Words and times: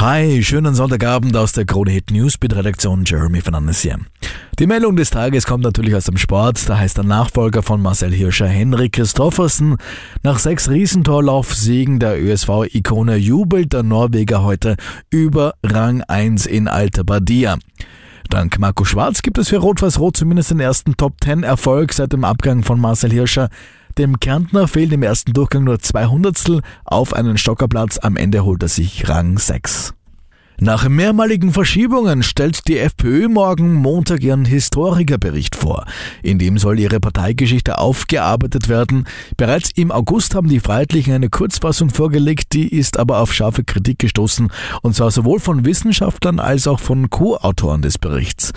Hi, 0.00 0.44
schönen 0.44 0.76
Sonntagabend 0.76 1.36
aus 1.36 1.50
der 1.50 1.64
Krone 1.64 1.90
Hit 1.90 2.12
Newsbeat 2.12 2.54
Redaktion 2.54 3.02
Jeremy 3.04 3.40
Fernandes 3.40 3.80
hier. 3.80 3.98
Die 4.60 4.68
Meldung 4.68 4.94
des 4.94 5.10
Tages 5.10 5.44
kommt 5.44 5.64
natürlich 5.64 5.92
aus 5.96 6.04
dem 6.04 6.16
Sport. 6.16 6.68
Da 6.68 6.78
heißt 6.78 6.98
der 6.98 7.04
Nachfolger 7.04 7.64
von 7.64 7.82
Marcel 7.82 8.12
Hirscher 8.12 8.46
Henrik 8.46 8.92
Christoffersen. 8.92 9.76
Nach 10.22 10.38
sechs 10.38 10.70
Riesentorlaufsiegen 10.70 11.98
der 11.98 12.22
ÖSV-Ikone 12.22 13.16
jubelt 13.16 13.72
der 13.72 13.82
Norweger 13.82 14.44
heute 14.44 14.76
über 15.10 15.54
Rang 15.64 16.02
1 16.02 16.46
in 16.46 16.68
Alta 16.68 17.02
Badia. 17.02 17.58
Dank 18.30 18.56
Marco 18.60 18.84
Schwarz 18.84 19.22
gibt 19.22 19.38
es 19.38 19.48
für 19.48 19.56
Rot-Weiß-Rot 19.56 20.16
zumindest 20.16 20.52
den 20.52 20.60
ersten 20.60 20.96
Top-10-Erfolg 20.96 21.92
seit 21.92 22.12
dem 22.12 22.22
Abgang 22.22 22.62
von 22.62 22.80
Marcel 22.80 23.10
Hirscher. 23.10 23.48
Dem 23.98 24.20
Kärntner 24.20 24.68
fehlen 24.68 24.92
im 24.92 25.02
ersten 25.02 25.32
Durchgang 25.32 25.64
nur 25.64 25.80
zwei 25.80 26.06
Hundertstel 26.06 26.62
auf 26.84 27.14
einen 27.14 27.36
Stockerplatz. 27.36 27.98
Am 27.98 28.16
Ende 28.16 28.44
holt 28.44 28.62
er 28.62 28.68
sich 28.68 29.08
Rang 29.08 29.38
6. 29.38 29.92
Nach 30.60 30.88
mehrmaligen 30.88 31.52
Verschiebungen 31.52 32.24
stellt 32.24 32.66
die 32.66 32.78
FPÖ 32.78 33.28
morgen 33.28 33.74
Montag 33.74 34.24
ihren 34.24 34.44
Historikerbericht 34.44 35.54
vor. 35.54 35.84
In 36.20 36.40
dem 36.40 36.58
soll 36.58 36.80
ihre 36.80 36.98
Parteigeschichte 36.98 37.78
aufgearbeitet 37.78 38.68
werden. 38.68 39.06
Bereits 39.36 39.70
im 39.70 39.92
August 39.92 40.34
haben 40.34 40.48
die 40.48 40.58
Freiheitlichen 40.58 41.14
eine 41.14 41.28
Kurzfassung 41.28 41.90
vorgelegt, 41.90 42.54
die 42.54 42.68
ist 42.68 42.98
aber 42.98 43.18
auf 43.18 43.32
scharfe 43.32 43.62
Kritik 43.62 44.00
gestoßen, 44.00 44.50
und 44.82 44.96
zwar 44.96 45.12
sowohl 45.12 45.38
von 45.38 45.64
Wissenschaftlern 45.64 46.40
als 46.40 46.66
auch 46.66 46.80
von 46.80 47.08
Co-Autoren 47.08 47.82
des 47.82 47.98
Berichts. 47.98 48.52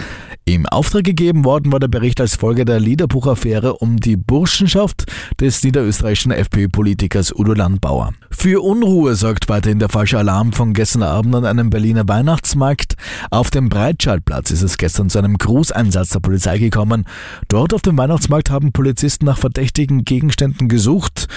Im 0.54 0.66
Auftrag 0.66 1.06
gegeben 1.06 1.46
worden 1.46 1.72
war 1.72 1.80
der 1.80 1.88
Bericht 1.88 2.20
als 2.20 2.36
Folge 2.36 2.66
der 2.66 2.82
Liederbuchaffäre 2.82 3.78
um 3.78 3.96
die 3.96 4.18
Burschenschaft 4.18 5.06
des 5.40 5.64
niederösterreichischen 5.64 6.34
FPÖ-Politikers 6.34 7.34
Udo 7.34 7.54
Landbauer. 7.54 8.12
Für 8.32 8.62
Unruhe 8.62 9.16
sorgt 9.16 9.48
weiterhin 9.48 9.80
der 9.80 9.88
falsche 9.88 10.18
Alarm 10.18 10.52
von 10.52 10.74
gestern 10.74 11.04
Abend 11.04 11.36
an 11.36 11.46
einem 11.46 11.70
Berliner 11.70 12.06
Weihnachtsmarkt. 12.06 12.96
Auf 13.30 13.52
dem 13.52 13.70
Breitscheidplatz 13.70 14.52
ist 14.52 14.62
es 14.62 14.78
gestern 14.78 15.10
zu 15.10 15.20
einem 15.20 15.38
Grußeinsatz 15.38 16.10
der 16.10 16.20
Polizei 16.20 16.58
gekommen. 16.58 17.06
Dort 17.48 17.74
auf 17.74 17.82
dem 17.82 17.98
Weihnachtsmarkt 17.98 18.50
haben 18.50 18.72
Polizisten 18.72 19.26
nach 19.26 19.38
verdächtigen 19.38 20.06
Gegenständen 20.06 20.68
gesucht. 20.68 21.28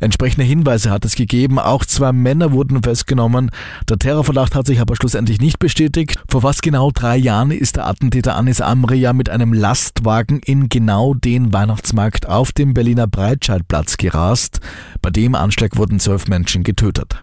Entsprechende 0.00 0.44
Hinweise 0.44 0.90
hat 0.90 1.04
es 1.04 1.14
gegeben. 1.14 1.58
Auch 1.58 1.84
zwei 1.84 2.12
Männer 2.12 2.52
wurden 2.52 2.82
festgenommen. 2.82 3.50
Der 3.88 3.98
Terrorverdacht 3.98 4.54
hat 4.54 4.66
sich 4.66 4.80
aber 4.80 4.96
schlussendlich 4.96 5.40
nicht 5.40 5.58
bestätigt. 5.58 6.18
Vor 6.28 6.42
fast 6.42 6.62
genau 6.62 6.90
drei 6.90 7.16
Jahren 7.16 7.50
ist 7.50 7.76
der 7.76 7.86
Attentäter 7.86 8.36
Anis 8.36 8.60
Amri 8.60 8.96
ja 8.96 9.12
mit 9.12 9.28
einem 9.28 9.52
Lastwagen 9.52 10.40
in 10.44 10.68
genau 10.68 11.14
den 11.14 11.52
Weihnachtsmarkt 11.52 12.28
auf 12.28 12.52
dem 12.52 12.74
Berliner 12.74 13.06
Breitscheidplatz 13.06 13.96
gerast. 13.96 14.60
Bei 15.02 15.10
dem 15.10 15.34
Anschlag 15.34 15.76
wurden 15.76 16.00
zwölf 16.00 16.28
Menschen 16.28 16.62
getötet. 16.62 17.22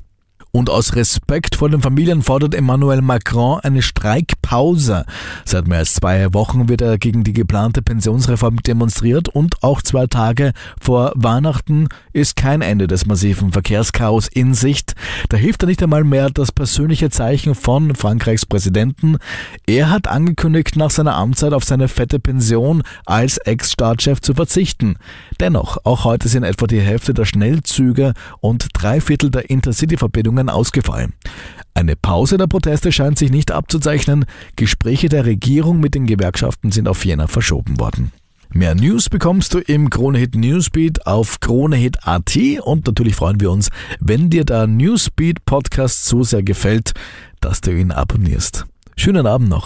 Und 0.57 0.71
aus 0.71 0.95
Respekt 0.95 1.53
vor 1.53 1.69
den 1.69 1.83
Familien 1.83 2.23
fordert 2.23 2.55
Emmanuel 2.55 3.03
Macron 3.03 3.59
eine 3.59 3.83
Streikpause. 3.83 5.05
Seit 5.45 5.67
mehr 5.67 5.77
als 5.77 5.93
zwei 5.93 6.33
Wochen 6.33 6.67
wird 6.67 6.81
er 6.81 6.97
gegen 6.97 7.23
die 7.23 7.33
geplante 7.33 7.83
Pensionsreform 7.83 8.63
demonstriert 8.63 9.29
und 9.29 9.61
auch 9.61 9.83
zwei 9.83 10.07
Tage 10.07 10.53
vor 10.81 11.11
Weihnachten 11.13 11.89
ist 12.11 12.37
kein 12.37 12.63
Ende 12.63 12.87
des 12.87 13.05
massiven 13.05 13.51
Verkehrschaos 13.51 14.29
in 14.29 14.55
Sicht. 14.55 14.95
Da 15.29 15.37
hilft 15.37 15.61
er 15.61 15.67
nicht 15.67 15.83
einmal 15.83 16.03
mehr 16.03 16.31
das 16.31 16.51
persönliche 16.51 17.11
Zeichen 17.11 17.53
von 17.53 17.93
Frankreichs 17.93 18.47
Präsidenten. 18.47 19.17
Er 19.67 19.91
hat 19.91 20.07
angekündigt, 20.07 20.75
nach 20.75 20.89
seiner 20.89 21.17
Amtszeit 21.17 21.53
auf 21.53 21.65
seine 21.65 21.87
fette 21.87 22.19
Pension 22.19 22.81
als 23.05 23.37
Ex-Staatschef 23.37 24.21
zu 24.21 24.33
verzichten. 24.33 24.95
Dennoch, 25.39 25.77
auch 25.83 26.03
heute 26.03 26.29
sind 26.29 26.43
etwa 26.43 26.65
die 26.65 26.81
Hälfte 26.81 27.13
der 27.13 27.25
Schnellzüge 27.25 28.13
und 28.39 28.69
drei 28.73 29.01
Viertel 29.01 29.29
der 29.29 29.51
Intercity-Verbindungen 29.51 30.46
Verhandlungen 30.47 30.49
ausgefallen. 30.49 31.13
Eine 31.73 31.95
Pause 31.95 32.37
der 32.37 32.47
Proteste 32.47 32.91
scheint 32.91 33.19
sich 33.19 33.31
nicht 33.31 33.51
abzuzeichnen. 33.51 34.25
Gespräche 34.55 35.09
der 35.09 35.25
Regierung 35.25 35.79
mit 35.79 35.93
den 35.93 36.07
Gewerkschaften 36.07 36.71
sind 36.71 36.87
auf 36.87 37.05
Jänner 37.05 37.27
verschoben 37.27 37.79
worden. 37.79 38.11
Mehr 38.49 38.75
News 38.75 39.09
bekommst 39.09 39.53
du 39.53 39.59
im 39.59 39.89
Kronehit 39.89 40.35
Newsbeat 40.35 41.05
auf 41.05 41.39
kronehit.at 41.41 42.37
und 42.63 42.87
natürlich 42.87 43.15
freuen 43.15 43.39
wir 43.41 43.51
uns, 43.51 43.69
wenn 43.99 44.29
dir 44.29 44.45
der 44.45 44.67
Newsbeat 44.67 45.45
Podcast 45.45 46.05
so 46.05 46.23
sehr 46.23 46.43
gefällt, 46.43 46.93
dass 47.41 47.61
du 47.61 47.71
ihn 47.71 47.91
abonnierst. 47.91 48.65
Schönen 48.95 49.27
Abend 49.27 49.49
noch. 49.49 49.65